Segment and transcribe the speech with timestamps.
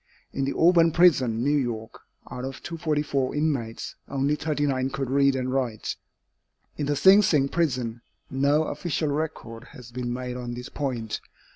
[0.33, 2.01] In the Auburn prison, New York,
[2.31, 5.95] out of 244 inmates, only 39 could read and write.
[6.75, 11.21] In the Sing Sing prison, no official record has been made on this point.